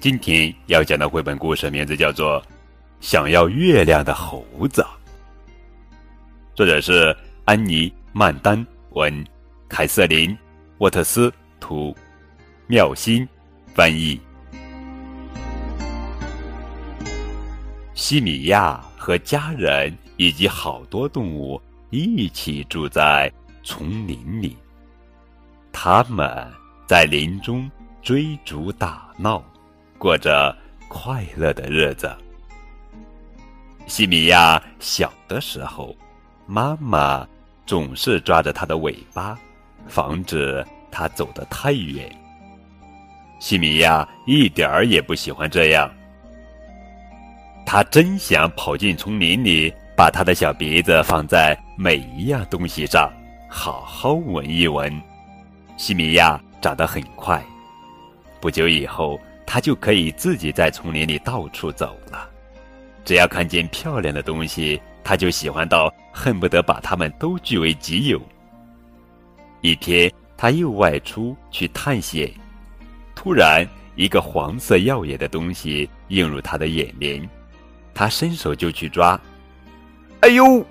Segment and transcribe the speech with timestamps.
[0.00, 2.40] 今天要讲的绘本故事名字叫做
[3.00, 4.80] 《想要月亮的猴子》，
[6.54, 9.26] 作者是安妮·曼丹文，
[9.68, 10.30] 凯瑟琳·
[10.78, 11.92] 沃特斯图，
[12.68, 13.28] 妙心
[13.74, 14.20] 翻译。
[17.92, 23.32] 西米亚和家人以及好多动物一起住在
[23.64, 24.56] 丛林里，
[25.72, 26.46] 他们
[26.86, 27.68] 在林中
[28.00, 29.44] 追逐打闹。
[29.98, 30.56] 过着
[30.88, 32.10] 快乐的日子。
[33.86, 35.94] 西米亚小的时候，
[36.46, 37.26] 妈妈
[37.66, 39.36] 总是抓着他的尾巴，
[39.88, 42.08] 防止他走得太远。
[43.40, 45.90] 西米亚一点儿也不喜欢这样，
[47.66, 53.10] 他真想跑进丛林里，把他的小鼻子放在每一样东西上，
[53.48, 54.92] 好好闻一闻。
[55.76, 57.42] 西米亚长得很快，
[58.40, 59.18] 不久以后。
[59.50, 62.28] 他就可以自己在丛林里到处走了。
[63.02, 68.20] 只要看见漂亮的东西，他就喜欢到恨不得把它们都据为己有。
[69.62, 72.30] 一天，他又外出去探险，
[73.14, 77.26] 突然一个黄色耀眼的东西映入他的眼帘，
[77.94, 79.18] 他伸手就去抓。
[80.20, 80.62] 哎呦！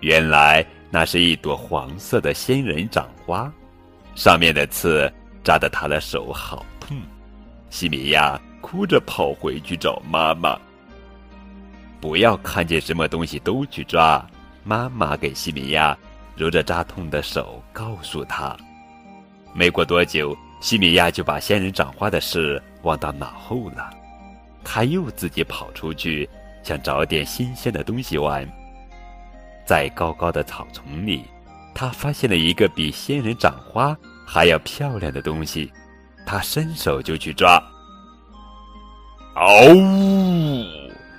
[0.00, 3.52] 原来那是一朵黄色的仙人掌花，
[4.14, 5.12] 上面的刺
[5.42, 6.96] 扎得他的手好痛。
[7.74, 10.56] 西米亚哭着跑回去找妈妈。
[12.00, 14.24] 不要看见什么东西都去抓，
[14.62, 15.98] 妈妈给西米亚
[16.36, 18.56] 揉着扎痛的手，告诉他。
[19.52, 23.90] 没过多久，西米亚就把仙人掌花的事忘到脑后了。
[24.62, 26.30] 他又自己跑出去，
[26.62, 28.48] 想找点新鲜的东西玩。
[29.66, 31.24] 在高高的草丛里，
[31.74, 35.72] 他发现了一个比仙人掌花还要漂亮的东西。
[36.26, 37.62] 他伸手就去抓，
[39.34, 40.64] 嗷呜！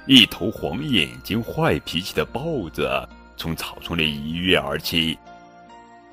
[0.08, 2.42] 一头黄眼睛、坏脾气的豹
[2.74, 2.90] 子
[3.38, 5.18] 从草丛里一跃而起，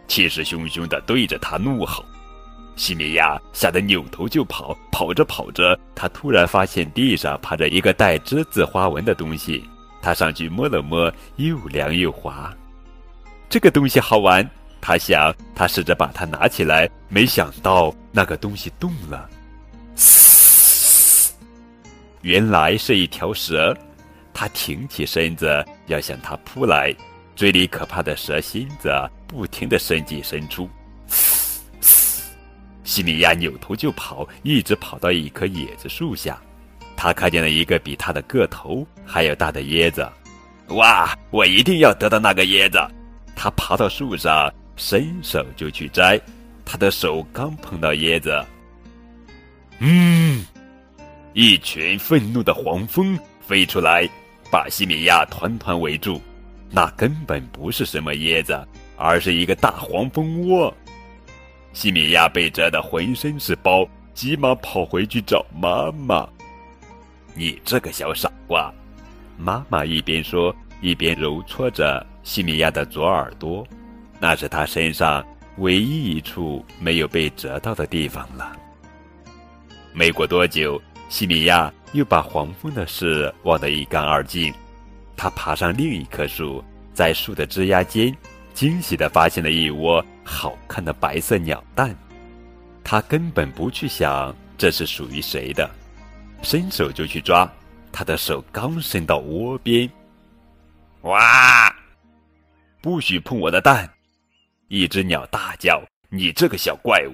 [0.09, 2.05] 气势汹汹的对着他怒吼。
[2.75, 9.63] 西米亚吓得扭头就跑，跑着跑着，他突然发现地上趴着一个带栀子花纹的东西，
[10.01, 12.51] 他上去摸了摸，又凉又滑。
[13.51, 14.49] 这个东西好玩。
[14.83, 19.31] 他想，他试着把它拿起来，没想到那个东西动了。
[19.95, 21.33] 嘶！
[22.23, 23.75] 原来是一条蛇，
[24.35, 26.93] 它挺起身子要向他扑来，
[27.37, 28.91] 嘴里可怕的蛇心子
[29.29, 30.69] 不停的伸进伸出。
[31.07, 32.23] 嘶嘶！
[32.83, 36.43] 西米亚扭头就跑，一直跑到一棵椰子树下，
[36.97, 40.05] 他看见了一个比他的个头还要大的椰子。
[40.71, 41.17] 哇！
[41.31, 42.81] 我一定要得到那个椰子！
[43.37, 44.53] 他爬到树上。
[44.77, 46.21] 伸手就去摘，
[46.65, 48.45] 他的手刚碰到椰子，
[49.81, 50.45] 嗯，
[51.35, 54.09] 一群愤怒的黄蜂飞出来，
[54.51, 56.21] 把西米亚团团围住。
[56.71, 58.67] 那根本不是什么椰子，
[58.97, 60.75] 而是一个大黄蜂窝。
[61.75, 66.27] 西米亚被蛰得浑身是包，急忙跑回去找妈妈。
[67.35, 68.73] 你这个小傻瓜！
[69.37, 73.67] 妈妈一边说，一边揉搓着西米亚的左耳朵。
[74.23, 78.57] 那是他身上唯一一处没有被折到的地方了。
[79.93, 84.55] 没过多久，西米亚又把黄蜂的事忘得一干二净。
[85.17, 86.63] 他爬上另一棵树，
[86.95, 88.17] 在树的枝桠间，
[88.55, 91.93] 惊喜地发现了一窝好看的白色鸟蛋。
[92.85, 95.69] 他根本不去想这是属于谁的，
[96.43, 97.51] 伸手就去抓。
[97.91, 99.91] 他的手刚伸到窝边，
[101.01, 101.75] 哇！
[102.81, 103.91] 不许碰我的蛋！
[104.73, 107.13] 一只鸟大叫：“你这个小怪物！”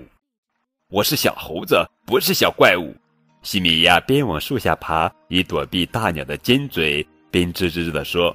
[0.90, 2.94] 我是小猴子，不是小怪物。
[3.42, 8.34] 西米亚边往树下爬，以躲避大鸟的尖嘴，边吱吱吱地说：“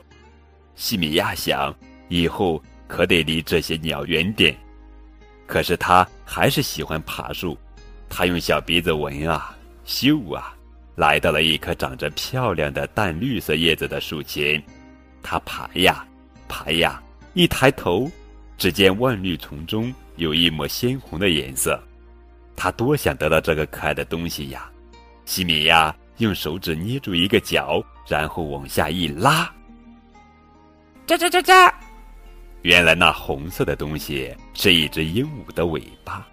[0.76, 1.74] 西米亚想，
[2.10, 4.54] 以后可得离这些鸟远点。”
[5.48, 7.58] 可是他还是喜欢爬树。
[8.10, 9.56] 他用小鼻子闻啊，
[9.86, 10.54] 嗅啊，
[10.96, 14.62] 来到了一棵长着漂亮的淡绿色叶子的树前。
[15.22, 16.06] 他爬呀，
[16.50, 17.02] 爬呀，
[17.34, 18.12] 一抬头。
[18.64, 21.78] 只见万绿丛中有一抹鲜红的颜色，
[22.56, 24.72] 他多想得到这个可爱的东西呀！
[25.26, 29.54] 西米亚用手指捏住一个角，然后往下一拉，
[31.06, 31.74] 喳喳喳喳！
[32.62, 36.26] 原来那红色的东西是一只鹦鹉的尾巴。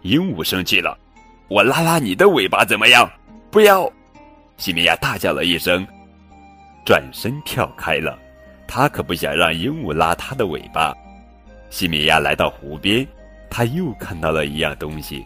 [0.00, 0.98] 鹦鹉生气了
[1.48, 3.06] ：“我拉拉你的尾巴怎么样？”
[3.52, 3.86] 不要！
[4.56, 5.86] 西米亚大叫了一声，
[6.86, 8.18] 转身跳开了。
[8.66, 10.96] 他可不想让鹦鹉拉他的尾巴。
[11.72, 13.04] 西米亚来到湖边，
[13.48, 15.24] 他又看到了一样东西。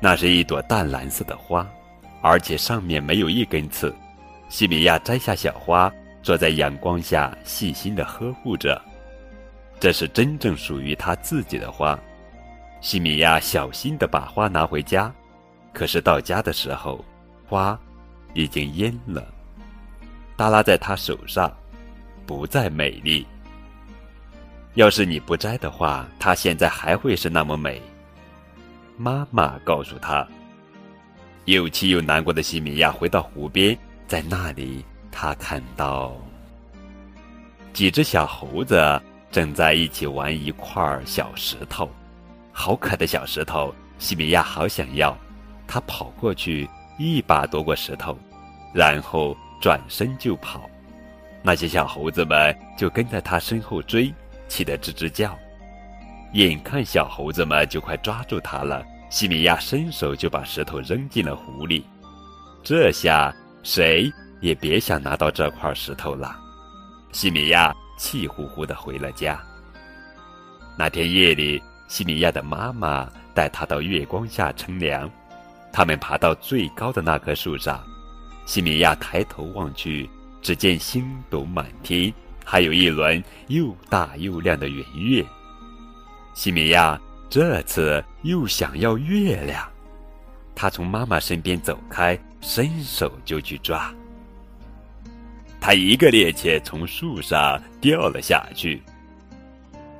[0.00, 1.68] 那是一朵淡蓝色的花，
[2.22, 3.94] 而且上面没有一根刺。
[4.48, 5.92] 西米亚摘下小花，
[6.22, 8.80] 坐在阳光下，细心的呵护着。
[9.78, 11.96] 这是真正属于他自己的花。
[12.80, 15.12] 西米亚小心的把花拿回家，
[15.74, 17.04] 可是到家的时候，
[17.46, 17.78] 花
[18.32, 19.22] 已经蔫了，
[20.38, 21.54] 耷拉在他手上，
[22.24, 23.26] 不再美丽。
[24.74, 27.80] 要是你不摘的话，它现在还会是那么美。
[28.96, 30.26] 妈妈告诉他。
[31.44, 33.76] 又气又难过的西米亚回到湖边，
[34.08, 36.16] 在那里，他看到
[37.72, 39.00] 几只小猴子
[39.30, 41.90] 正在一起玩一块小石头。
[42.50, 45.16] 好可爱的小石头，西米亚好想要。
[45.66, 46.68] 他跑过去，
[46.98, 48.16] 一把夺过石头，
[48.72, 50.62] 然后转身就跑。
[51.42, 54.12] 那些小猴子们就跟在他身后追，
[54.48, 55.36] 气得吱吱叫。
[56.32, 61.84] 眼看小猴子们就快抓住他了，西米亚伸手就把石头扔进了湖里。
[62.62, 64.10] 这下谁
[64.40, 66.36] 也别想拿到这块石头了。
[67.12, 69.40] 西米亚气呼呼地回了家。
[70.76, 71.62] 那天夜里。
[71.86, 75.08] 西米亚的妈妈带他到月光下乘凉，
[75.70, 77.84] 他们爬到最高的那棵树上。
[78.46, 80.08] 西米亚抬头望去，
[80.40, 82.12] 只见星斗满天，
[82.44, 85.24] 还有一轮又大又亮的圆月。
[86.34, 89.66] 西米亚这次又想要月亮，
[90.54, 93.92] 他从妈妈身边走开，伸手就去抓。
[95.60, 98.82] 他一个趔趄，从树上掉了下去。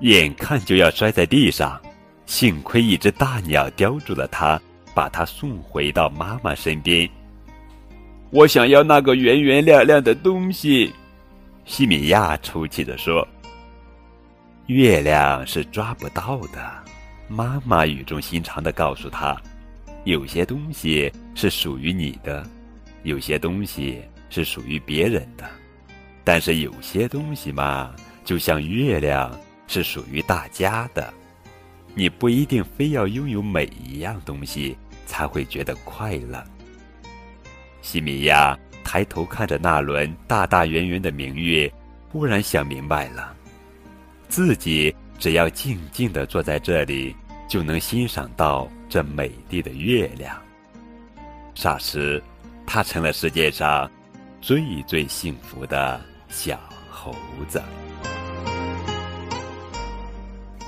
[0.01, 1.81] 眼看就要摔在地上，
[2.27, 4.61] 幸亏一只大鸟叼住了它，
[4.95, 7.09] 把它送回到妈妈身边。
[8.31, 10.93] 我想要那个圆圆亮亮的东西，
[11.65, 13.27] 西米亚抽泣着说。
[14.67, 16.85] 月亮是抓不到的，
[17.29, 19.37] 妈妈语重心长的告诉他：
[20.05, 22.47] 有些东西是属于你的，
[23.03, 25.49] 有些东西是属于别人的，
[26.23, 27.95] 但是有些东西嘛，
[28.25, 29.31] 就像月亮。
[29.67, 31.13] 是属于大家的，
[31.95, 34.77] 你不一定非要拥有每一样东西
[35.07, 36.45] 才会觉得快乐。
[37.81, 38.57] 西米亚
[38.95, 41.69] 抬头看着那轮大大圆圆的明月，
[42.13, 43.35] 忽然想明白了，
[44.29, 47.13] 自己只要静静的坐在这里，
[47.49, 50.41] 就能欣赏到这美丽的月亮。
[51.57, 52.23] 霎时，
[52.65, 53.91] 他成了世界上
[54.41, 56.57] 最最幸福的小
[56.89, 57.13] 猴
[57.49, 57.61] 子。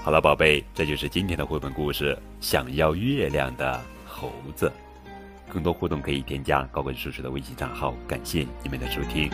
[0.03, 2.13] 好了，宝贝，这就是今天的绘本故事
[2.45, 4.67] 《想要月亮的猴子》。
[5.49, 7.95] 更多互动可以添加高贵叔叔的微信账号。
[8.07, 9.31] 感谢你们的收听。